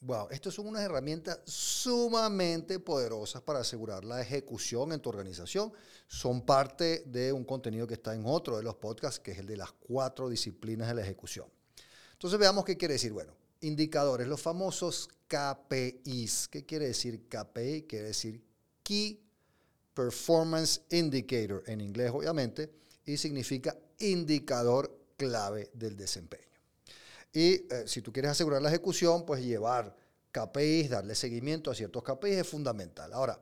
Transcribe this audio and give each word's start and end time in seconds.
Wow, 0.00 0.28
estas 0.30 0.54
son 0.54 0.68
unas 0.68 0.82
herramientas 0.82 1.40
sumamente 1.44 2.78
poderosas 2.78 3.42
para 3.42 3.60
asegurar 3.60 4.04
la 4.04 4.20
ejecución 4.20 4.92
en 4.92 5.00
tu 5.00 5.08
organización. 5.08 5.72
Son 6.06 6.42
parte 6.42 7.02
de 7.06 7.32
un 7.32 7.44
contenido 7.44 7.86
que 7.86 7.94
está 7.94 8.14
en 8.14 8.22
otro 8.24 8.56
de 8.56 8.62
los 8.62 8.76
podcasts, 8.76 9.18
que 9.18 9.32
es 9.32 9.38
el 9.38 9.46
de 9.46 9.56
las 9.56 9.72
cuatro 9.72 10.28
disciplinas 10.28 10.86
de 10.86 10.94
la 10.94 11.02
ejecución. 11.02 11.46
Entonces 12.12 12.38
veamos 12.38 12.64
qué 12.64 12.76
quiere 12.76 12.94
decir. 12.94 13.12
Bueno, 13.12 13.34
indicadores, 13.60 14.28
los 14.28 14.40
famosos 14.40 15.08
KPIs. 15.26 16.48
¿Qué 16.48 16.64
quiere 16.64 16.86
decir 16.86 17.28
KPI? 17.28 17.82
Quiere 17.88 18.06
decir 18.06 18.40
Key 18.84 19.20
Performance 19.94 20.82
Indicator 20.90 21.64
en 21.66 21.80
inglés, 21.80 22.12
obviamente, 22.14 22.70
y 23.04 23.16
significa 23.16 23.76
indicador 23.98 24.96
clave 25.16 25.70
del 25.74 25.96
desempeño. 25.96 26.47
Y 27.32 27.54
eh, 27.54 27.84
si 27.86 28.02
tú 28.02 28.12
quieres 28.12 28.32
asegurar 28.32 28.62
la 28.62 28.68
ejecución, 28.68 29.24
pues 29.24 29.42
llevar 29.42 29.94
KPIs, 30.32 30.90
darle 30.90 31.14
seguimiento 31.14 31.70
a 31.70 31.74
ciertos 31.74 32.02
KPIs 32.02 32.36
es 32.36 32.48
fundamental. 32.48 33.12
Ahora, 33.12 33.40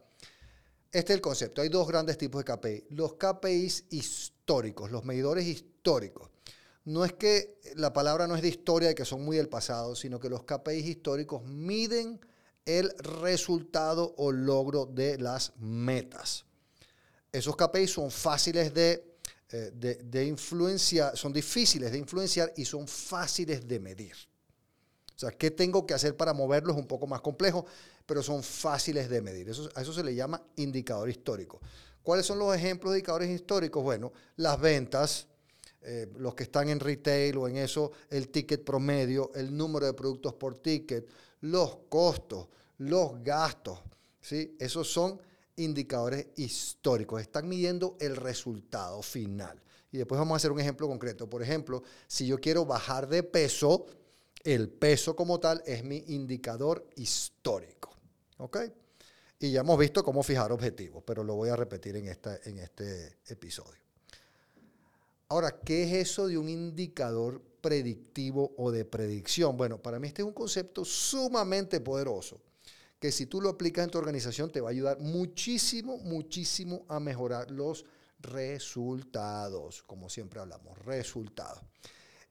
este 0.92 1.12
es 1.12 1.16
el 1.16 1.20
concepto. 1.20 1.62
Hay 1.62 1.68
dos 1.68 1.86
grandes 1.86 2.18
tipos 2.18 2.44
de 2.44 2.52
KPIs. 2.52 2.84
Los 2.90 3.14
KPIs 3.14 3.84
históricos, 3.90 4.90
los 4.90 5.04
medidores 5.04 5.46
históricos. 5.46 6.30
No 6.84 7.04
es 7.04 7.12
que 7.12 7.60
la 7.74 7.92
palabra 7.92 8.26
no 8.26 8.36
es 8.36 8.42
de 8.42 8.48
historia 8.48 8.90
y 8.90 8.94
que 8.94 9.04
son 9.04 9.24
muy 9.24 9.36
del 9.36 9.48
pasado, 9.48 9.96
sino 9.96 10.20
que 10.20 10.28
los 10.28 10.44
KPIs 10.44 10.86
históricos 10.86 11.42
miden 11.44 12.20
el 12.64 12.90
resultado 12.98 14.14
o 14.16 14.32
logro 14.32 14.86
de 14.86 15.18
las 15.18 15.52
metas. 15.58 16.44
Esos 17.32 17.56
KPIs 17.56 17.90
son 17.90 18.10
fáciles 18.10 18.72
de 18.72 19.15
eh, 19.52 19.70
de, 19.72 20.24
influencia, 20.24 21.14
son 21.14 21.32
difíciles 21.32 21.92
de 21.92 21.98
influenciar 21.98 22.52
y 22.56 22.64
son 22.64 22.88
fáciles 22.88 23.66
de 23.66 23.78
medir. 23.78 24.14
O 25.14 25.18
sea, 25.18 25.30
¿qué 25.30 25.50
tengo 25.50 25.86
que 25.86 25.94
hacer 25.94 26.16
para 26.16 26.32
moverlos? 26.32 26.76
Un 26.76 26.86
poco 26.86 27.06
más 27.06 27.20
complejo, 27.20 27.64
pero 28.04 28.22
son 28.22 28.42
fáciles 28.42 29.08
de 29.08 29.22
medir. 29.22 29.48
Eso, 29.48 29.70
a 29.74 29.82
eso 29.82 29.92
se 29.92 30.02
le 30.02 30.14
llama 30.14 30.42
indicador 30.56 31.08
histórico. 31.08 31.60
¿Cuáles 32.02 32.26
son 32.26 32.38
los 32.38 32.54
ejemplos 32.54 32.92
de 32.92 32.98
indicadores 32.98 33.30
históricos? 33.30 33.82
Bueno, 33.82 34.12
las 34.36 34.60
ventas, 34.60 35.26
eh, 35.82 36.08
los 36.18 36.34
que 36.34 36.42
están 36.42 36.68
en 36.68 36.80
retail 36.80 37.36
o 37.36 37.48
en 37.48 37.58
eso, 37.58 37.92
el 38.10 38.28
ticket 38.28 38.64
promedio, 38.64 39.30
el 39.34 39.56
número 39.56 39.86
de 39.86 39.94
productos 39.94 40.34
por 40.34 40.58
ticket, 40.58 41.08
los 41.40 41.78
costos, 41.88 42.48
los 42.78 43.22
gastos. 43.22 43.78
¿sí? 44.20 44.56
Esos 44.58 44.92
son 44.92 45.20
indicadores 45.56 46.28
históricos, 46.36 47.20
están 47.20 47.48
midiendo 47.48 47.96
el 48.00 48.16
resultado 48.16 49.02
final. 49.02 49.60
Y 49.90 49.98
después 49.98 50.18
vamos 50.18 50.34
a 50.34 50.36
hacer 50.36 50.52
un 50.52 50.60
ejemplo 50.60 50.88
concreto. 50.88 51.28
Por 51.28 51.42
ejemplo, 51.42 51.82
si 52.06 52.26
yo 52.26 52.38
quiero 52.38 52.64
bajar 52.64 53.08
de 53.08 53.22
peso, 53.22 53.86
el 54.44 54.68
peso 54.68 55.16
como 55.16 55.40
tal 55.40 55.62
es 55.66 55.84
mi 55.84 56.04
indicador 56.08 56.88
histórico. 56.96 57.90
¿Ok? 58.38 58.58
Y 59.38 59.52
ya 59.52 59.60
hemos 59.60 59.78
visto 59.78 60.02
cómo 60.02 60.22
fijar 60.22 60.52
objetivos, 60.52 61.02
pero 61.06 61.22
lo 61.22 61.34
voy 61.34 61.50
a 61.50 61.56
repetir 61.56 61.96
en, 61.96 62.08
esta, 62.08 62.38
en 62.44 62.58
este 62.58 63.18
episodio. 63.26 63.80
Ahora, 65.28 65.60
¿qué 65.60 65.84
es 65.84 66.08
eso 66.08 66.28
de 66.28 66.38
un 66.38 66.48
indicador 66.48 67.42
predictivo 67.60 68.54
o 68.56 68.70
de 68.70 68.84
predicción? 68.84 69.56
Bueno, 69.56 69.82
para 69.82 69.98
mí 69.98 70.08
este 70.08 70.22
es 70.22 70.28
un 70.28 70.32
concepto 70.32 70.84
sumamente 70.84 71.80
poderoso 71.80 72.40
que 72.98 73.12
si 73.12 73.26
tú 73.26 73.40
lo 73.40 73.50
aplicas 73.50 73.84
en 73.84 73.90
tu 73.90 73.98
organización 73.98 74.50
te 74.50 74.60
va 74.60 74.68
a 74.68 74.72
ayudar 74.72 74.98
muchísimo, 75.00 75.98
muchísimo 75.98 76.84
a 76.88 76.98
mejorar 76.98 77.50
los 77.50 77.84
resultados, 78.20 79.82
como 79.82 80.08
siempre 80.08 80.40
hablamos, 80.40 80.78
resultados. 80.84 81.62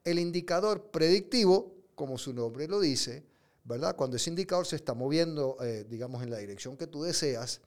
El 0.04 0.20
indicador 0.20 0.90
predictivo, 0.92 1.74
como 1.94 2.18
su 2.18 2.34
nombre 2.34 2.68
lo 2.68 2.80
dice, 2.80 3.24
¿verdad? 3.64 3.96
Cuando 3.96 4.18
ese 4.18 4.30
indicador 4.30 4.66
se 4.66 4.76
está 4.76 4.94
moviendo, 4.94 5.58
eh, 5.62 5.86
digamos, 5.88 6.24
en 6.24 6.30
la 6.30 6.38
dirección 6.38 6.78
que 6.78 6.88
tú 6.88 7.04
deseas, 7.04 7.62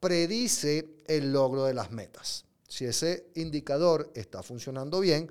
predice 0.00 0.96
el 1.06 1.32
logro 1.32 1.64
de 1.64 1.74
las 1.74 1.90
metas. 1.90 2.44
Si 2.68 2.84
ese 2.84 3.30
indicador 3.34 4.10
está 4.14 4.42
funcionando 4.42 5.00
bien, 5.00 5.30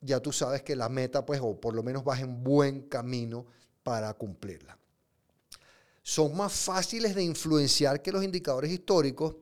ya 0.00 0.20
tú 0.20 0.32
sabes 0.32 0.62
que 0.62 0.76
la 0.76 0.88
meta, 0.88 1.26
pues, 1.26 1.40
o 1.42 1.60
por 1.60 1.74
lo 1.74 1.82
menos 1.82 2.04
vas 2.04 2.20
en 2.20 2.44
buen 2.44 2.82
camino 2.82 3.46
para 3.82 4.12
cumplirla 4.14 4.78
son 6.08 6.34
más 6.34 6.54
fáciles 6.54 7.14
de 7.14 7.22
influenciar 7.22 8.00
que 8.00 8.10
los 8.10 8.24
indicadores 8.24 8.70
históricos, 8.70 9.36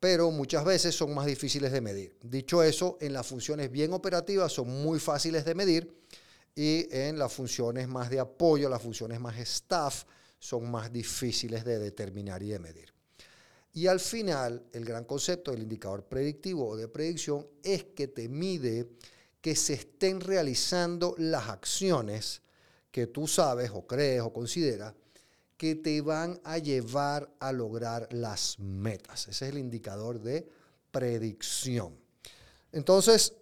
pero 0.00 0.28
muchas 0.32 0.64
veces 0.64 0.92
son 0.92 1.14
más 1.14 1.24
difíciles 1.24 1.70
de 1.70 1.80
medir. 1.80 2.16
Dicho 2.20 2.64
eso, 2.64 2.98
en 3.00 3.12
las 3.12 3.24
funciones 3.24 3.70
bien 3.70 3.92
operativas 3.92 4.50
son 4.50 4.66
muy 4.82 4.98
fáciles 4.98 5.44
de 5.44 5.54
medir 5.54 5.96
y 6.52 6.88
en 6.90 7.16
las 7.16 7.32
funciones 7.32 7.86
más 7.86 8.10
de 8.10 8.18
apoyo, 8.18 8.68
las 8.68 8.82
funciones 8.82 9.20
más 9.20 9.38
staff, 9.38 10.02
son 10.40 10.68
más 10.68 10.92
difíciles 10.92 11.64
de 11.64 11.78
determinar 11.78 12.42
y 12.42 12.48
de 12.48 12.58
medir. 12.58 12.92
Y 13.72 13.86
al 13.86 14.00
final, 14.00 14.64
el 14.72 14.84
gran 14.84 15.04
concepto 15.04 15.52
del 15.52 15.62
indicador 15.62 16.02
predictivo 16.06 16.70
o 16.70 16.76
de 16.76 16.88
predicción 16.88 17.46
es 17.62 17.84
que 17.84 18.08
te 18.08 18.28
mide 18.28 18.88
que 19.40 19.54
se 19.54 19.74
estén 19.74 20.20
realizando 20.20 21.14
las 21.18 21.50
acciones 21.50 22.42
que 22.90 23.06
tú 23.06 23.28
sabes 23.28 23.70
o 23.72 23.86
crees 23.86 24.22
o 24.22 24.32
consideras 24.32 24.92
que 25.56 25.76
te 25.76 26.00
van 26.00 26.40
a 26.44 26.58
llevar 26.58 27.30
a 27.38 27.52
lograr 27.52 28.08
las 28.12 28.58
metas. 28.58 29.28
Ese 29.28 29.46
es 29.46 29.52
el 29.52 29.58
indicador 29.58 30.20
de 30.20 30.48
predicción. 30.90 31.96
Entonces, 32.72 33.34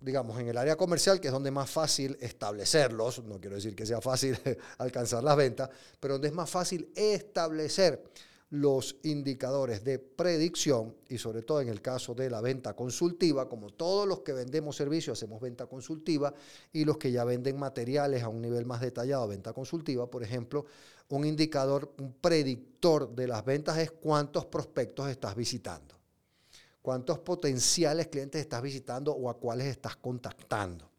digamos, 0.00 0.38
en 0.40 0.48
el 0.48 0.56
área 0.56 0.76
comercial, 0.76 1.20
que 1.20 1.28
es 1.28 1.32
donde 1.32 1.50
es 1.50 1.54
más 1.54 1.70
fácil 1.70 2.16
establecerlos, 2.20 3.24
no 3.24 3.40
quiero 3.40 3.56
decir 3.56 3.74
que 3.74 3.86
sea 3.86 4.00
fácil 4.00 4.38
alcanzar 4.78 5.22
las 5.22 5.36
ventas, 5.36 5.70
pero 6.00 6.14
donde 6.14 6.28
es 6.28 6.34
más 6.34 6.50
fácil 6.50 6.90
establecer 6.94 8.02
los 8.50 8.96
indicadores 9.02 9.84
de 9.84 9.98
predicción 9.98 10.94
y 11.08 11.18
sobre 11.18 11.42
todo 11.42 11.60
en 11.60 11.68
el 11.68 11.82
caso 11.82 12.14
de 12.14 12.30
la 12.30 12.40
venta 12.40 12.74
consultiva, 12.74 13.48
como 13.48 13.70
todos 13.70 14.08
los 14.08 14.20
que 14.20 14.32
vendemos 14.32 14.76
servicios 14.76 15.18
hacemos 15.18 15.40
venta 15.40 15.66
consultiva 15.66 16.32
y 16.72 16.84
los 16.84 16.96
que 16.96 17.12
ya 17.12 17.24
venden 17.24 17.58
materiales 17.58 18.22
a 18.22 18.28
un 18.28 18.40
nivel 18.40 18.64
más 18.64 18.80
detallado, 18.80 19.28
venta 19.28 19.52
consultiva, 19.52 20.10
por 20.10 20.22
ejemplo, 20.22 20.64
un 21.10 21.26
indicador, 21.26 21.92
un 21.98 22.14
predictor 22.14 23.14
de 23.14 23.26
las 23.26 23.44
ventas 23.44 23.76
es 23.78 23.90
cuántos 23.90 24.46
prospectos 24.46 25.10
estás 25.10 25.34
visitando, 25.34 25.94
cuántos 26.80 27.18
potenciales 27.18 28.08
clientes 28.08 28.40
estás 28.40 28.62
visitando 28.62 29.12
o 29.12 29.28
a 29.28 29.38
cuáles 29.38 29.66
estás 29.66 29.96
contactando 29.96 30.90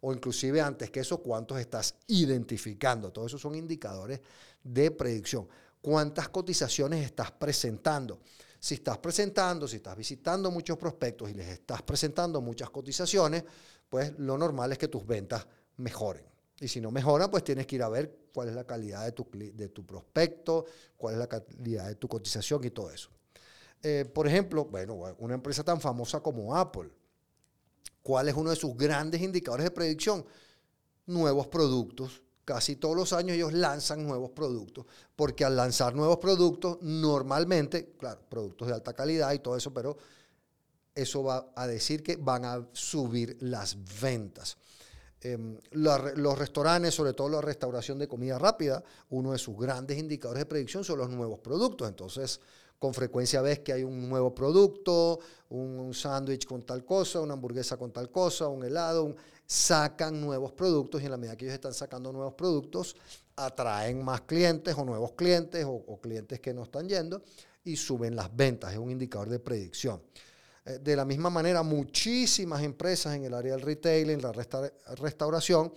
o 0.00 0.12
inclusive 0.12 0.60
antes 0.60 0.90
que 0.90 1.00
eso, 1.00 1.18
cuántos 1.18 1.58
estás 1.58 1.96
identificando. 2.06 3.10
Todos 3.10 3.32
esos 3.32 3.40
son 3.40 3.56
indicadores 3.56 4.20
de 4.62 4.92
predicción 4.92 5.48
cuántas 5.80 6.28
cotizaciones 6.28 7.04
estás 7.04 7.30
presentando. 7.32 8.20
Si 8.60 8.74
estás 8.74 8.98
presentando, 8.98 9.68
si 9.68 9.76
estás 9.76 9.96
visitando 9.96 10.50
muchos 10.50 10.76
prospectos 10.76 11.30
y 11.30 11.34
les 11.34 11.48
estás 11.48 11.82
presentando 11.82 12.40
muchas 12.40 12.70
cotizaciones, 12.70 13.44
pues 13.88 14.18
lo 14.18 14.36
normal 14.36 14.72
es 14.72 14.78
que 14.78 14.88
tus 14.88 15.06
ventas 15.06 15.46
mejoren. 15.76 16.24
Y 16.60 16.66
si 16.66 16.80
no 16.80 16.90
mejoran, 16.90 17.30
pues 17.30 17.44
tienes 17.44 17.66
que 17.66 17.76
ir 17.76 17.82
a 17.82 17.88
ver 17.88 18.28
cuál 18.32 18.48
es 18.48 18.54
la 18.54 18.64
calidad 18.64 19.04
de 19.04 19.12
tu, 19.12 19.28
de 19.32 19.68
tu 19.68 19.86
prospecto, 19.86 20.66
cuál 20.96 21.14
es 21.14 21.20
la 21.20 21.28
calidad 21.28 21.86
de 21.86 21.94
tu 21.94 22.08
cotización 22.08 22.64
y 22.64 22.70
todo 22.70 22.90
eso. 22.90 23.10
Eh, 23.82 24.04
por 24.12 24.26
ejemplo, 24.26 24.64
bueno, 24.64 24.94
una 25.18 25.34
empresa 25.34 25.62
tan 25.62 25.80
famosa 25.80 26.20
como 26.20 26.54
Apple, 26.56 26.90
¿cuál 28.02 28.28
es 28.28 28.34
uno 28.34 28.50
de 28.50 28.56
sus 28.56 28.76
grandes 28.76 29.20
indicadores 29.22 29.64
de 29.64 29.70
predicción? 29.70 30.26
Nuevos 31.06 31.46
productos, 31.46 32.22
casi 32.48 32.76
todos 32.76 32.96
los 32.96 33.12
años 33.12 33.36
ellos 33.36 33.52
lanzan 33.52 34.06
nuevos 34.06 34.30
productos, 34.30 34.86
porque 35.14 35.44
al 35.44 35.54
lanzar 35.54 35.94
nuevos 35.94 36.16
productos, 36.16 36.78
normalmente, 36.80 37.92
claro, 37.98 38.22
productos 38.26 38.68
de 38.68 38.72
alta 38.72 38.94
calidad 38.94 39.34
y 39.34 39.40
todo 39.40 39.54
eso, 39.54 39.70
pero 39.70 39.98
eso 40.94 41.22
va 41.22 41.52
a 41.54 41.66
decir 41.66 42.02
que 42.02 42.16
van 42.16 42.46
a 42.46 42.66
subir 42.72 43.36
las 43.40 43.76
ventas. 44.00 44.56
Em, 45.20 45.58
los 45.72 46.38
restaurantes, 46.38 46.94
sobre 46.94 47.12
todo 47.12 47.28
la 47.28 47.42
restauración 47.42 47.98
de 47.98 48.08
comida 48.08 48.38
rápida, 48.38 48.82
uno 49.10 49.32
de 49.32 49.38
sus 49.38 49.54
grandes 49.54 49.98
indicadores 49.98 50.40
de 50.40 50.46
predicción 50.46 50.82
son 50.84 51.00
los 51.00 51.10
nuevos 51.10 51.40
productos. 51.40 51.86
Entonces, 51.86 52.40
con 52.78 52.94
frecuencia 52.94 53.42
ves 53.42 53.60
que 53.60 53.72
hay 53.72 53.82
un 53.82 54.08
nuevo 54.08 54.34
producto, 54.34 55.18
un, 55.50 55.92
sándwich 55.92 56.46
con 56.46 56.62
tal 56.62 56.84
cosa, 56.84 57.20
una 57.20 57.34
hamburguesa 57.34 57.76
con 57.76 57.92
tal 57.92 58.10
cosa, 58.10 58.48
un 58.48 58.64
helado, 58.64 59.16
sacan 59.44 60.20
nuevos 60.20 60.52
productos 60.52 61.02
y 61.02 61.06
en 61.06 61.10
la 61.10 61.16
medida 61.16 61.36
que 61.36 61.46
ellos 61.46 61.54
están 61.54 61.74
sacando 61.74 62.12
nuevos 62.12 62.34
productos, 62.34 62.94
atraen 63.36 64.04
más 64.04 64.22
clientes 64.22 64.74
o 64.76 64.84
nuevos 64.84 65.12
clientes 65.12 65.64
o, 65.66 66.00
clientes 66.00 66.40
que 66.40 66.54
no 66.54 66.64
están 66.64 66.88
yendo 66.88 67.22
y 67.64 67.76
suben 67.76 68.14
las 68.14 68.34
ventas. 68.34 68.72
Es 68.72 68.78
un 68.78 68.90
indicador 68.90 69.28
de 69.28 69.40
predicción. 69.40 70.00
Eh, 70.64 70.78
de 70.78 70.96
la 70.96 71.04
misma 71.04 71.30
manera, 71.30 71.62
muchísimas 71.62 72.62
empresas 72.62 73.16
en 73.16 73.24
el 73.24 73.34
área 73.34 73.52
del 73.52 73.62
retail, 73.62 74.10
en 74.10 74.22
la 74.22 74.32
restauración, 74.96 75.72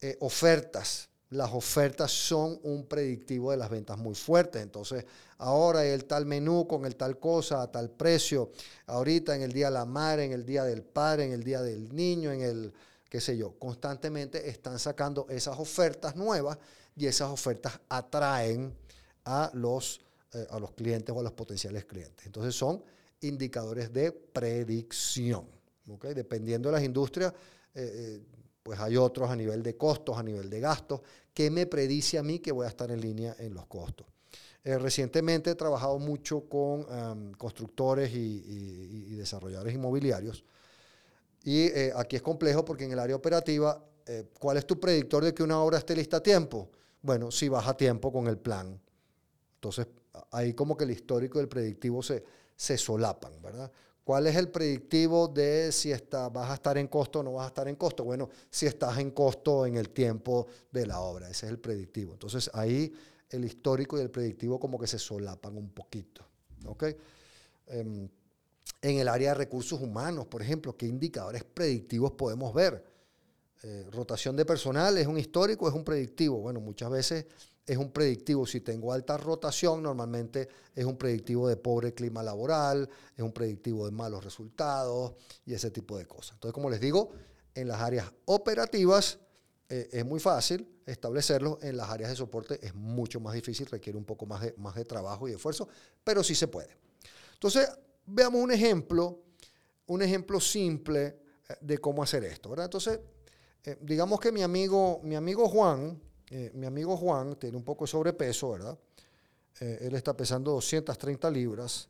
eh, 0.00 0.16
ofertas. 0.20 1.08
Las 1.32 1.50
ofertas 1.52 2.10
son 2.10 2.60
un 2.62 2.86
predictivo 2.86 3.50
de 3.50 3.56
las 3.56 3.70
ventas 3.70 3.96
muy 3.98 4.14
fuertes. 4.14 4.62
Entonces, 4.62 5.04
ahora 5.38 5.84
el 5.84 6.04
tal 6.04 6.26
menú 6.26 6.66
con 6.66 6.84
el 6.84 6.94
tal 6.96 7.18
cosa, 7.18 7.62
a 7.62 7.72
tal 7.72 7.90
precio. 7.90 8.50
Ahorita 8.86 9.34
en 9.34 9.42
el 9.42 9.52
día 9.52 9.66
de 9.66 9.72
la 9.72 9.86
madre, 9.86 10.26
en 10.26 10.32
el 10.32 10.44
día 10.44 10.64
del 10.64 10.82
padre, 10.82 11.24
en 11.24 11.32
el 11.32 11.42
día 11.42 11.62
del 11.62 11.94
niño, 11.94 12.32
en 12.32 12.42
el 12.42 12.72
qué 13.08 13.20
sé 13.20 13.36
yo. 13.36 13.58
Constantemente 13.58 14.48
están 14.48 14.78
sacando 14.78 15.26
esas 15.30 15.58
ofertas 15.58 16.16
nuevas 16.16 16.58
y 16.96 17.06
esas 17.06 17.30
ofertas 17.30 17.80
atraen 17.88 18.74
a 19.24 19.50
los, 19.54 20.00
eh, 20.32 20.46
a 20.50 20.58
los 20.58 20.72
clientes 20.72 21.14
o 21.14 21.20
a 21.20 21.22
los 21.22 21.32
potenciales 21.32 21.84
clientes. 21.84 22.26
Entonces 22.26 22.54
son 22.54 22.82
indicadores 23.22 23.92
de 23.92 24.12
predicción. 24.12 25.46
Dependiendo 26.14 26.68
de 26.68 26.72
las 26.74 26.84
industrias, 26.84 27.32
eh, 27.74 28.20
eh, 28.20 28.20
pues 28.62 28.78
hay 28.80 28.96
otros 28.96 29.30
a 29.30 29.36
nivel 29.36 29.62
de 29.62 29.76
costos, 29.76 30.16
a 30.16 30.22
nivel 30.22 30.48
de 30.48 30.60
gastos, 30.60 31.00
que 31.34 31.50
me 31.50 31.66
predice 31.66 32.18
a 32.18 32.22
mí 32.22 32.38
que 32.38 32.52
voy 32.52 32.66
a 32.66 32.68
estar 32.68 32.90
en 32.90 33.00
línea 33.00 33.34
en 33.38 33.54
los 33.54 33.66
costos. 33.66 34.06
recientemente 34.64 35.50
he 35.50 35.54
trabajado 35.54 35.98
mucho 35.98 36.48
con 36.48 37.34
constructores 37.34 38.12
y, 38.14 39.14
desarrolladores 39.16 39.74
inmobiliarios. 39.74 40.44
Y 41.44 41.68
aquí 41.96 42.16
es 42.16 42.22
complejo 42.22 42.64
porque 42.64 42.84
en 42.84 42.92
el 42.92 42.98
área 42.98 43.16
operativa, 43.16 43.84
¿cuál 44.38 44.58
es 44.58 44.66
tu 44.66 44.78
predictor 44.78 45.24
de 45.24 45.34
que 45.34 45.42
una 45.42 45.60
obra 45.60 45.78
esté 45.78 45.96
lista 45.96 46.18
a 46.18 46.22
tiempo? 46.22 46.70
Bueno, 47.00 47.32
si 47.32 47.48
vas 47.48 47.66
a 47.66 47.76
tiempo 47.76 48.12
con 48.12 48.28
el 48.28 48.38
plan. 48.38 48.80
Entonces, 49.56 49.88
ahí 50.30 50.54
como 50.54 50.76
que 50.76 50.84
el 50.84 50.90
histórico 50.92 51.38
y 51.38 51.42
el 51.42 51.48
predictivo 51.48 52.02
se, 52.02 52.22
se 52.56 52.78
solapan, 52.78 53.40
¿verdad? 53.42 53.70
¿Cuál 54.04 54.26
es 54.26 54.36
el 54.36 54.48
predictivo 54.48 55.28
de 55.28 55.70
si 55.70 55.92
vas 55.92 56.50
a 56.50 56.54
estar 56.54 56.76
en 56.76 56.88
costo 56.88 57.20
o 57.20 57.22
no 57.22 57.34
vas 57.34 57.44
a 57.44 57.48
estar 57.48 57.68
en 57.68 57.76
costo? 57.76 58.02
Bueno, 58.02 58.28
si 58.50 58.66
estás 58.66 58.98
en 58.98 59.12
costo 59.12 59.64
en 59.64 59.76
el 59.76 59.90
tiempo 59.90 60.48
de 60.72 60.86
la 60.86 61.00
obra, 61.00 61.30
ese 61.30 61.46
es 61.46 61.52
el 61.52 61.58
predictivo. 61.58 62.12
Entonces 62.12 62.50
ahí 62.52 62.92
el 63.30 63.44
histórico 63.44 63.96
y 63.96 64.00
el 64.00 64.10
predictivo 64.10 64.58
como 64.58 64.78
que 64.78 64.86
se 64.88 64.98
solapan 64.98 65.56
un 65.56 65.70
poquito. 65.70 66.26
¿ok? 66.66 66.84
Em, 67.68 68.08
en 68.80 68.98
el 68.98 69.08
área 69.08 69.30
de 69.30 69.34
recursos 69.36 69.80
humanos, 69.80 70.26
por 70.26 70.42
ejemplo, 70.42 70.76
¿qué 70.76 70.86
indicadores 70.86 71.44
predictivos 71.44 72.12
podemos 72.12 72.52
ver? 72.52 72.84
Eh, 73.62 73.86
rotación 73.92 74.34
de 74.34 74.44
personal 74.44 74.98
es 74.98 75.06
un 75.06 75.18
histórico, 75.18 75.68
es 75.68 75.74
un 75.74 75.84
predictivo. 75.84 76.38
Bueno, 76.38 76.60
muchas 76.60 76.90
veces 76.90 77.26
es 77.66 77.76
un 77.76 77.92
predictivo. 77.92 78.46
Si 78.46 78.60
tengo 78.60 78.92
alta 78.92 79.16
rotación, 79.16 79.82
normalmente 79.82 80.48
es 80.74 80.84
un 80.84 80.96
predictivo 80.96 81.48
de 81.48 81.56
pobre 81.56 81.94
clima 81.94 82.22
laboral, 82.22 82.88
es 83.16 83.22
un 83.22 83.32
predictivo 83.32 83.86
de 83.86 83.92
malos 83.92 84.24
resultados 84.24 85.14
y 85.44 85.54
ese 85.54 85.70
tipo 85.70 85.96
de 85.96 86.06
cosas. 86.06 86.34
Entonces, 86.34 86.54
como 86.54 86.70
les 86.70 86.80
digo, 86.80 87.10
en 87.54 87.68
las 87.68 87.80
áreas 87.80 88.12
operativas 88.24 89.18
eh, 89.68 89.88
es 89.92 90.04
muy 90.04 90.20
fácil 90.20 90.68
establecerlo, 90.86 91.58
en 91.62 91.76
las 91.76 91.88
áreas 91.88 92.10
de 92.10 92.16
soporte 92.16 92.58
es 92.64 92.74
mucho 92.74 93.20
más 93.20 93.34
difícil, 93.34 93.66
requiere 93.66 93.96
un 93.96 94.04
poco 94.04 94.26
más 94.26 94.40
de, 94.42 94.54
más 94.56 94.74
de 94.74 94.84
trabajo 94.84 95.28
y 95.28 95.32
esfuerzo, 95.32 95.68
pero 96.02 96.24
sí 96.24 96.34
se 96.34 96.48
puede. 96.48 96.76
Entonces, 97.34 97.68
veamos 98.06 98.42
un 98.42 98.50
ejemplo, 98.50 99.22
un 99.86 100.02
ejemplo 100.02 100.40
simple 100.40 101.18
eh, 101.48 101.54
de 101.60 101.78
cómo 101.78 102.02
hacer 102.02 102.24
esto. 102.24 102.52
Entonces, 102.60 102.98
eh, 103.64 103.76
digamos 103.80 104.18
que 104.18 104.32
mi 104.32 104.42
amigo, 104.42 105.00
mi 105.04 105.14
amigo 105.14 105.48
Juan, 105.48 106.00
eh, 106.34 106.50
mi 106.54 106.66
amigo 106.66 106.96
Juan 106.96 107.36
tiene 107.36 107.58
un 107.58 107.62
poco 107.62 107.84
de 107.84 107.88
sobrepeso, 107.88 108.52
¿verdad? 108.52 108.78
Eh, 109.60 109.80
él 109.82 109.94
está 109.94 110.16
pesando 110.16 110.52
230 110.52 111.30
libras 111.30 111.88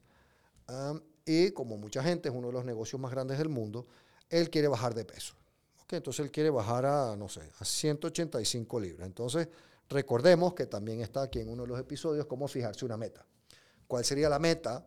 y 1.25 1.51
como 1.51 1.77
mucha 1.77 2.03
gente 2.03 2.29
es 2.29 2.35
uno 2.35 2.49
de 2.49 2.55
los 2.55 2.65
negocios 2.65 3.01
más 3.01 3.13
grandes 3.13 3.39
del 3.39 3.49
mundo, 3.49 3.87
él 4.29 4.51
quiere 4.51 4.67
bajar 4.67 4.95
de 4.95 5.05
peso. 5.05 5.35
Entonces 5.97 6.25
él 6.25 6.33
quiere 6.33 6.51
bajar 6.51 6.87
a, 6.87 7.15
no 7.17 7.29
sé, 7.29 7.43
a 7.59 7.65
185 7.65 8.81
libras. 8.81 9.07
Entonces 9.07 9.47
recordemos 9.89 10.55
que 10.55 10.67
también 10.67 11.03
está 11.03 11.23
aquí 11.23 11.41
en 11.41 11.51
uno 11.51 11.63
de 11.63 11.69
los 11.69 11.79
episodios 11.79 12.27
cómo 12.27 12.49
fijarse 12.49 12.85
una 12.85 12.97
meta. 12.97 13.25
¿Cuál 13.87 14.05
sería 14.05 14.29
la 14.29 14.39
meta? 14.39 14.85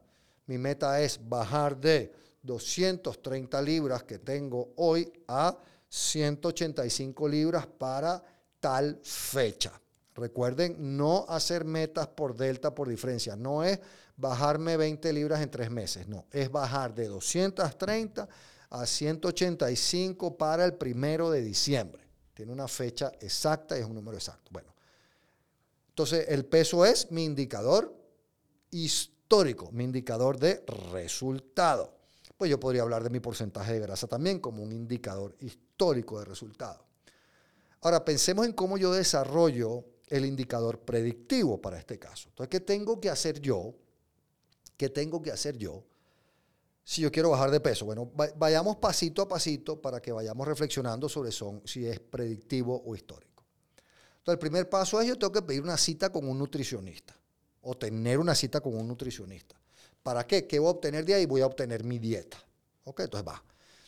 Mi 0.48 0.57
meta 0.57 1.00
es 1.00 1.19
bajar 1.30 1.80
de 1.80 2.12
230 2.42 3.62
libras 3.62 4.04
que 4.04 4.19
tengo 4.19 4.74
hoy 4.75 5.12
a 5.28 5.57
185 5.88 7.28
libras 7.28 7.68
para 7.68 8.24
tal 8.66 9.00
fecha. 9.04 9.80
Recuerden, 10.16 10.98
no 10.98 11.24
hacer 11.30 11.66
metas 11.66 12.08
por 12.08 12.36
delta 12.36 12.74
por 12.74 12.90
diferencia. 12.90 13.36
No 13.36 13.64
es 13.64 13.80
bajarme 14.18 14.76
20 14.76 15.14
libras 15.14 15.44
en 15.44 15.52
tres 15.52 15.70
meses. 15.70 16.08
No, 16.08 16.26
es 16.32 16.52
bajar 16.52 16.96
de 16.96 17.08
230 17.08 18.28
a 18.72 18.86
185 18.88 20.36
para 20.36 20.66
el 20.66 20.74
primero 20.74 21.30
de 21.30 21.44
diciembre. 21.44 22.02
Tiene 22.34 22.52
una 22.52 22.68
fecha 22.68 23.12
exacta 23.20 23.78
y 23.78 23.82
es 23.82 23.86
un 23.86 23.94
número 23.94 24.18
exacto. 24.18 24.50
Bueno, 24.50 24.74
entonces 25.90 26.26
el 26.30 26.46
peso 26.46 26.84
es 26.88 27.12
mi 27.12 27.24
indicador 27.24 27.96
histórico, 28.72 29.70
mi 29.72 29.84
indicador 29.84 30.40
de 30.40 30.66
resultado 30.92 31.94
pues 32.38 32.52
yo 32.52 32.60
podría 32.60 32.82
hablar 32.82 33.02
de 33.02 33.10
mi 33.10 33.22
porcentaje 33.22 33.74
de 33.74 33.80
grasa 33.80 34.08
también 34.08 34.40
como 34.40 34.62
un 34.62 34.74
indicador 34.74 35.36
histórico 35.40 36.20
de 36.20 36.26
resultado. 36.26 36.85
Ahora, 37.81 38.04
pensemos 38.04 38.45
en 38.45 38.54
cómo 38.54 38.77
yo 38.77 38.92
desarrollo 38.92 39.86
el 40.07 40.25
indicador 40.25 40.80
predictivo 40.80 41.62
para 41.62 41.77
este 41.77 42.00
caso. 42.00 42.30
Entonces, 42.30 42.50
¿qué 42.50 42.60
tengo 42.60 43.00
que 43.00 43.10
hacer 43.10 43.39
yo? 43.39 43.74
¿Qué 44.77 44.89
tengo 44.89 45.22
que 45.22 45.31
hacer 45.31 45.57
yo 45.57 45.83
si 46.83 47.01
yo 47.01 47.12
quiero 47.12 47.30
bajar 47.30 47.51
de 47.51 47.60
peso? 47.60 47.86
Bueno, 47.86 48.12
vayamos 48.36 48.77
pasito 48.77 49.22
a 49.22 49.27
pasito 49.27 49.81
para 49.81 50.01
que 50.01 50.12
vayamos 50.12 50.48
reflexionando 50.48 51.07
sobre 51.10 51.31
si 51.66 51.86
es 51.86 52.00
predictivo 52.00 52.83
o 52.86 52.95
histórico. 52.95 53.44
Entonces, 54.18 54.33
el 54.33 54.39
primer 54.39 54.69
paso 54.69 55.00
es 55.00 55.07
yo 55.07 55.18
tengo 55.18 55.31
que 55.31 55.42
pedir 55.42 55.62
una 55.62 55.78
cita 55.78 56.12
con 56.12 56.28
un 56.28 56.38
nutricionista 56.38 57.16
o 57.62 57.75
tener 57.75 58.19
una 58.19 58.36
cita 58.36 58.62
con 58.62 58.75
un 58.75 58.88
nutricionista. 58.88 59.56
¿Para 60.04 60.25
qué? 60.28 60.45
¿Qué 60.45 60.60
voy 60.60 60.68
a 60.68 60.71
obtener 60.71 61.06
de 61.06 61.16
ahí? 61.16 61.25
Voy 61.25 61.42
a 61.42 61.48
obtener 61.48 61.83
mi 61.83 61.98
dieta. 61.98 62.38
¿Ok? 62.83 63.01
Entonces 63.01 63.28
va. 63.28 63.44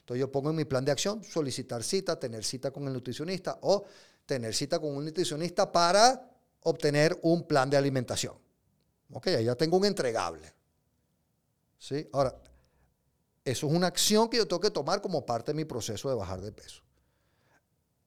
Entonces 0.07 0.21
yo 0.21 0.31
pongo 0.31 0.51
en 0.51 0.55
mi 0.55 0.63
plan 0.63 0.85
de 0.85 0.91
acción 0.93 1.21
solicitar 1.21 1.83
cita, 1.83 2.17
tener 2.17 2.45
cita 2.45 2.71
con 2.71 2.87
el 2.87 2.93
nutricionista 2.93 3.59
o 3.63 3.83
tener 4.25 4.55
cita 4.55 4.79
con 4.79 4.95
un 4.95 5.03
nutricionista 5.03 5.69
para 5.69 6.31
obtener 6.61 7.19
un 7.23 7.45
plan 7.45 7.69
de 7.69 7.75
alimentación. 7.75 8.33
Ok, 9.11 9.27
ya 9.43 9.53
tengo 9.55 9.75
un 9.75 9.83
entregable. 9.83 10.53
¿Sí? 11.77 12.07
Ahora, 12.13 12.33
eso 13.43 13.67
es 13.67 13.73
una 13.73 13.87
acción 13.87 14.29
que 14.29 14.37
yo 14.37 14.47
tengo 14.47 14.61
que 14.61 14.71
tomar 14.71 15.01
como 15.01 15.25
parte 15.25 15.51
de 15.51 15.57
mi 15.57 15.65
proceso 15.65 16.07
de 16.07 16.15
bajar 16.15 16.39
de 16.39 16.53
peso. 16.53 16.81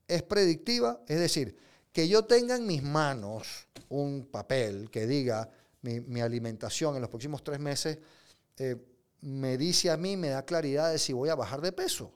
Es 0.09 0.23
predictiva, 0.23 1.03
es 1.07 1.21
decir, 1.21 1.55
que 1.93 2.09
yo 2.09 2.25
tenga 2.25 2.57
en 2.57 2.67
mis 2.67 2.83
manos 2.83 3.69
un 3.91 4.25
papel 4.25 4.89
que 4.91 5.07
diga, 5.07 5.51
mi, 5.83 6.23
alimentación 6.23 6.95
en 6.95 7.03
los 7.03 7.11
próximos 7.11 7.45
tres 7.45 7.61
meses, 7.61 7.99
eh, 8.57 8.90
me 9.21 9.57
dice 9.59 9.91
a 9.91 9.97
mí, 9.97 10.17
me 10.17 10.29
da 10.29 10.45
claridad 10.45 10.91
de 10.91 10.99
si 10.99 11.13
voy 11.13 11.29
a 11.29 11.35
bajar 11.35 11.61
de 11.61 11.73
peso. 11.73 12.13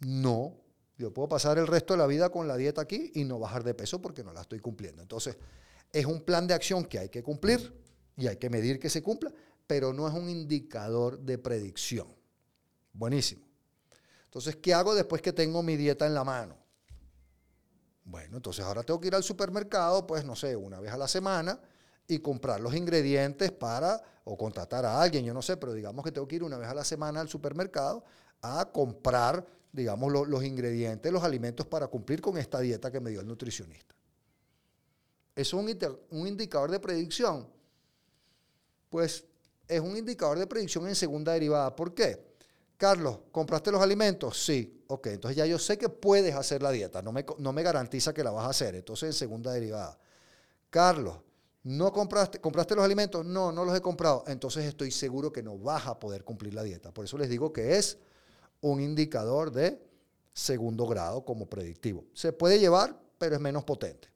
No, 0.00 0.54
yo 0.98 1.12
puedo 1.12 1.28
pasar 1.28 1.58
el 1.58 1.66
resto 1.66 1.94
de 1.94 1.98
la 1.98 2.06
vida 2.06 2.30
con 2.30 2.46
la 2.48 2.56
dieta 2.56 2.82
aquí 2.82 3.12
y 3.14 3.24
no 3.24 3.38
bajar 3.38 3.64
de 3.64 3.74
peso 3.74 4.00
porque 4.00 4.22
no 4.22 4.32
la 4.32 4.42
estoy 4.42 4.60
cumpliendo. 4.60 5.02
Entonces, 5.02 5.36
es 5.92 6.04
un 6.06 6.22
plan 6.22 6.46
de 6.46 6.54
acción 6.54 6.84
que 6.84 6.98
hay 6.98 7.08
que 7.08 7.22
cumplir 7.22 7.72
y 8.16 8.26
hay 8.26 8.36
que 8.36 8.50
medir 8.50 8.78
que 8.78 8.90
se 8.90 9.02
cumpla, 9.02 9.32
pero 9.66 9.92
no 9.92 10.06
es 10.06 10.14
un 10.14 10.28
indicador 10.28 11.18
de 11.18 11.38
predicción. 11.38 12.08
Buenísimo. 12.92 13.46
Entonces, 14.24 14.56
¿qué 14.56 14.74
hago 14.74 14.94
después 14.94 15.22
que 15.22 15.32
tengo 15.32 15.62
mi 15.62 15.76
dieta 15.76 16.06
en 16.06 16.14
la 16.14 16.24
mano? 16.24 16.56
Bueno, 18.04 18.36
entonces 18.36 18.64
ahora 18.64 18.82
tengo 18.82 19.00
que 19.00 19.08
ir 19.08 19.14
al 19.14 19.24
supermercado, 19.24 20.06
pues 20.06 20.24
no 20.24 20.36
sé, 20.36 20.54
una 20.54 20.78
vez 20.78 20.92
a 20.92 20.96
la 20.96 21.08
semana 21.08 21.60
y 22.08 22.18
comprar 22.20 22.60
los 22.60 22.74
ingredientes 22.74 23.50
para, 23.52 24.02
o 24.24 24.36
contratar 24.36 24.84
a 24.84 25.00
alguien, 25.00 25.24
yo 25.24 25.34
no 25.34 25.42
sé, 25.42 25.56
pero 25.56 25.72
digamos 25.72 26.04
que 26.04 26.12
tengo 26.12 26.26
que 26.26 26.36
ir 26.36 26.42
una 26.42 26.58
vez 26.58 26.68
a 26.68 26.74
la 26.74 26.84
semana 26.84 27.20
al 27.20 27.28
supermercado 27.28 28.04
a 28.42 28.70
comprar, 28.70 29.44
digamos, 29.72 30.12
los 30.28 30.44
ingredientes, 30.44 31.12
los 31.12 31.22
alimentos 31.22 31.66
para 31.66 31.88
cumplir 31.88 32.20
con 32.20 32.38
esta 32.38 32.60
dieta 32.60 32.90
que 32.90 33.00
me 33.00 33.10
dio 33.10 33.20
el 33.20 33.26
nutricionista. 33.26 33.94
¿Es 35.34 35.52
un, 35.52 35.66
un 36.10 36.26
indicador 36.26 36.70
de 36.70 36.80
predicción? 36.80 37.48
Pues 38.88 39.24
es 39.68 39.80
un 39.80 39.96
indicador 39.96 40.38
de 40.38 40.46
predicción 40.46 40.86
en 40.88 40.94
segunda 40.94 41.32
derivada. 41.32 41.74
¿Por 41.74 41.92
qué? 41.92 42.24
Carlos, 42.76 43.18
¿compraste 43.32 43.70
los 43.70 43.82
alimentos? 43.82 44.42
Sí. 44.42 44.84
Ok, 44.88 45.08
entonces 45.08 45.36
ya 45.36 45.46
yo 45.46 45.58
sé 45.58 45.76
que 45.76 45.88
puedes 45.88 46.34
hacer 46.34 46.62
la 46.62 46.70
dieta, 46.70 47.02
no 47.02 47.10
me, 47.10 47.24
no 47.38 47.52
me 47.52 47.62
garantiza 47.64 48.14
que 48.14 48.22
la 48.22 48.30
vas 48.30 48.46
a 48.46 48.50
hacer. 48.50 48.76
Entonces, 48.76 49.08
en 49.08 49.12
segunda 49.12 49.52
derivada. 49.52 49.98
Carlos, 50.70 51.18
¿no 51.66 51.92
compraste, 51.92 52.40
compraste 52.40 52.76
los 52.76 52.84
alimentos? 52.84 53.26
No, 53.26 53.50
no 53.50 53.64
los 53.64 53.76
he 53.76 53.80
comprado. 53.80 54.22
Entonces 54.28 54.64
estoy 54.66 54.92
seguro 54.92 55.32
que 55.32 55.42
no 55.42 55.58
vas 55.58 55.88
a 55.88 55.98
poder 55.98 56.22
cumplir 56.22 56.54
la 56.54 56.62
dieta. 56.62 56.92
Por 56.92 57.04
eso 57.04 57.18
les 57.18 57.28
digo 57.28 57.52
que 57.52 57.76
es 57.76 57.98
un 58.60 58.80
indicador 58.80 59.50
de 59.50 59.82
segundo 60.32 60.86
grado 60.86 61.24
como 61.24 61.46
predictivo. 61.46 62.04
Se 62.14 62.32
puede 62.32 62.60
llevar, 62.60 62.96
pero 63.18 63.34
es 63.34 63.40
menos 63.40 63.64
potente. 63.64 64.08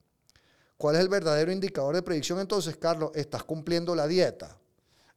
¿Cuál 0.76 0.94
es 0.94 1.00
el 1.00 1.08
verdadero 1.08 1.50
indicador 1.50 1.96
de 1.96 2.02
predicción 2.02 2.38
entonces, 2.38 2.76
Carlos? 2.76 3.10
Estás 3.16 3.42
cumpliendo 3.42 3.96
la 3.96 4.06
dieta. 4.06 4.56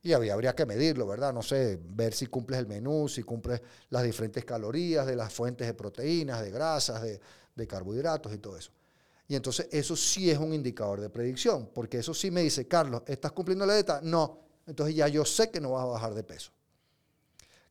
Y 0.02 0.12
habría 0.12 0.56
que 0.56 0.66
medirlo, 0.66 1.06
¿verdad? 1.06 1.32
No 1.32 1.44
sé, 1.44 1.80
ver 1.82 2.16
si 2.16 2.26
cumples 2.26 2.60
el 2.60 2.66
menú, 2.66 3.08
si 3.08 3.22
cumples 3.22 3.62
las 3.90 4.04
diferentes 4.04 4.44
calorías 4.44 5.06
de 5.06 5.16
las 5.16 5.32
fuentes 5.32 5.68
de 5.68 5.76
proteínas, 5.76 6.42
de 6.42 6.50
grasas, 6.50 7.04
de, 7.04 7.22
de 7.54 7.68
carbohidratos 7.68 8.34
y 8.34 8.40
todo 8.40 8.58
eso. 8.58 8.72
Y 9.28 9.36
entonces 9.36 9.68
eso 9.72 9.96
sí 9.96 10.30
es 10.30 10.38
un 10.38 10.54
indicador 10.54 11.00
de 11.00 11.10
predicción, 11.10 11.70
porque 11.74 12.00
eso 12.00 12.14
sí 12.14 12.30
me 12.30 12.42
dice, 12.42 12.68
Carlos, 12.68 13.04
¿estás 13.08 13.32
cumpliendo 13.32 13.66
la 13.66 13.74
dieta? 13.74 14.02
No. 14.04 14.40
Entonces 14.66 14.96
ya 14.96 15.08
yo 15.08 15.26
sé 15.26 15.50
que 15.50 15.62
no 15.62 15.72
vas 15.72 15.84
a 15.84 15.88
bajar 15.88 16.14
de 16.14 16.24
peso. 16.24 16.52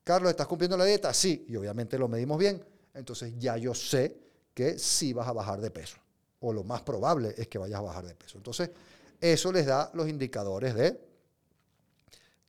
Carlos, 0.05 0.31
¿estás 0.31 0.47
cumpliendo 0.47 0.77
la 0.77 0.85
dieta? 0.85 1.13
Sí. 1.15 1.47
Y 1.49 1.57
obviamente 1.57 1.99
lo 1.99 2.09
medimos 2.09 2.39
bien. 2.39 2.65
Entonces 2.95 3.35
ya 3.39 3.57
yo 3.57 3.75
sé 3.75 4.17
que 4.55 4.79
sí 4.79 5.13
vas 5.13 5.29
a 5.29 5.33
bajar 5.33 5.61
de 5.61 5.71
peso. 5.71 5.97
O 6.41 6.53
lo 6.53 6.65
más 6.65 6.83
probable 6.83 7.35
es 7.37 7.49
que 7.49 7.59
vayas 7.59 7.79
a 7.79 7.83
bajar 7.83 8.07
de 8.07 8.15
peso. 8.15 8.37
Entonces, 8.37 8.71
eso 9.21 9.53
les 9.53 9.67
da 9.67 9.91
los 9.95 10.09
indicadores 10.09 10.75
de, 10.75 11.01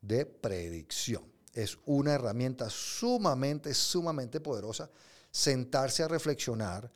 de 0.02 0.26
predicción. 0.26 1.24
Es 1.54 1.78
una 1.86 2.14
herramienta 2.14 2.70
sumamente, 2.70 3.74
sumamente 3.74 4.40
poderosa. 4.40 4.90
Sentarse 5.30 6.04
a 6.04 6.08
reflexionar 6.08 6.90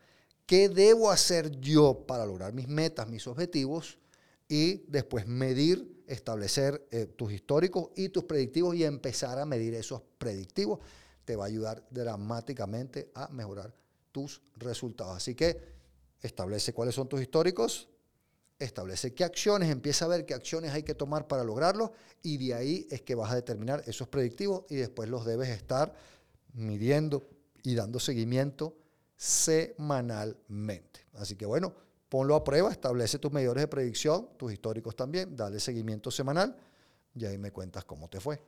qué 0.47 0.69
debo 0.69 1.11
hacer 1.11 1.59
yo 1.59 2.05
para 2.07 2.25
lograr 2.25 2.53
mis 2.53 2.67
metas, 2.67 3.07
mis 3.07 3.27
objetivos 3.27 3.99
y 4.47 4.77
después 4.87 5.27
medir, 5.27 6.03
establecer 6.07 6.87
eh, 6.89 7.05
tus 7.05 7.33
históricos 7.33 7.89
y 7.97 8.09
tus 8.09 8.23
predictivos 8.23 8.73
y 8.75 8.85
empezar 8.85 9.37
a 9.37 9.45
medir 9.45 9.75
esos 9.75 10.01
predictivos. 10.17 10.79
Te 11.25 11.35
va 11.35 11.43
a 11.43 11.47
ayudar 11.47 11.85
dramáticamente 11.91 13.11
a 13.13 13.27
mejorar 13.27 13.75
tus 14.13 14.41
resultados. 14.55 15.17
Así 15.17 15.35
que 15.35 15.59
establece 16.21 16.73
cuáles 16.73 16.95
son 16.95 17.09
tus 17.09 17.21
históricos, 17.21 17.89
establece 18.57 19.13
qué 19.13 19.25
acciones, 19.25 19.69
empieza 19.69 20.05
a 20.05 20.07
ver 20.07 20.25
qué 20.25 20.33
acciones 20.33 20.71
hay 20.71 20.83
que 20.83 20.95
tomar 20.95 21.27
para 21.27 21.43
lograrlo 21.43 21.91
y 22.23 22.37
de 22.37 22.53
ahí 22.53 22.87
es 22.89 23.01
que 23.01 23.15
vas 23.15 23.31
a 23.31 23.35
determinar 23.35 23.83
esos 23.85 24.07
predictivos 24.07 24.63
y 24.69 24.77
después 24.77 25.09
los 25.09 25.25
debes 25.25 25.49
estar 25.49 25.93
midiendo 26.53 27.29
y 27.63 27.75
dando 27.75 27.99
seguimiento 27.99 28.77
semanalmente. 29.17 31.07
Así 31.15 31.35
que 31.35 31.45
bueno, 31.45 31.73
ponlo 32.07 32.35
a 32.35 32.43
prueba, 32.43 32.71
establece 32.71 33.19
tus 33.19 33.31
medidores 33.31 33.63
de 33.63 33.67
predicción, 33.67 34.29
tus 34.37 34.53
históricos 34.53 34.95
también, 34.95 35.35
dale 35.35 35.59
seguimiento 35.59 36.11
semanal 36.11 36.55
y 37.15 37.25
ahí 37.25 37.37
me 37.37 37.51
cuentas 37.51 37.83
cómo 37.83 38.07
te 38.07 38.19
fue. 38.19 38.41